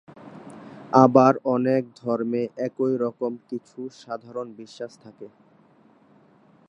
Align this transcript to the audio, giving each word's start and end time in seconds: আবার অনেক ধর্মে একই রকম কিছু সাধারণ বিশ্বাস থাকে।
আবার 0.95 1.33
অনেক 1.47 1.81
ধর্মে 1.95 2.41
একই 2.57 2.93
রকম 2.97 3.31
কিছু 3.49 3.79
সাধারণ 3.99 4.47
বিশ্বাস 4.53 4.91
থাকে। 4.97 5.27